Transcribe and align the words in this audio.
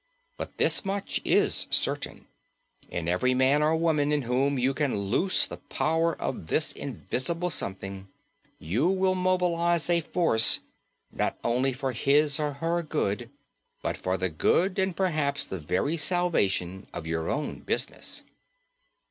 But 0.35 0.57
this 0.57 0.83
much 0.83 1.21
is 1.23 1.67
certain, 1.69 2.25
in 2.89 3.07
every 3.07 3.35
man 3.35 3.61
or 3.61 3.75
woman 3.75 4.11
in 4.11 4.23
whom 4.23 4.57
you 4.57 4.73
can 4.73 4.95
loose 4.97 5.45
the 5.45 5.57
power 5.57 6.19
of 6.19 6.47
this 6.47 6.71
invisible 6.71 7.51
something, 7.51 8.07
you 8.57 8.87
will 8.89 9.13
mobilize 9.13 9.91
a 9.91 10.01
force, 10.01 10.61
not 11.11 11.37
only 11.43 11.71
for 11.71 11.91
his 11.91 12.39
or 12.39 12.53
her 12.53 12.81
good, 12.81 13.29
but 13.83 13.95
for 13.95 14.17
the 14.17 14.29
good 14.29 14.79
and 14.79 14.97
perhaps 14.97 15.45
the 15.45 15.59
very 15.59 15.97
salvation 15.97 16.87
of 16.91 17.05
your 17.05 17.29
own 17.29 17.59
business. 17.59 18.23